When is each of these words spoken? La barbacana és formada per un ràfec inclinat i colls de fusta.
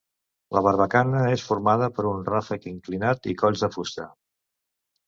La 0.57 0.61
barbacana 0.67 1.21
és 1.35 1.43
formada 1.49 1.91
per 1.99 2.07
un 2.15 2.27
ràfec 2.33 2.67
inclinat 2.75 3.31
i 3.35 3.39
colls 3.45 3.67
de 3.67 3.73
fusta. 3.79 4.13